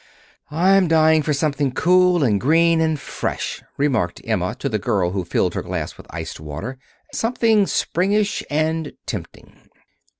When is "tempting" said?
9.05-9.69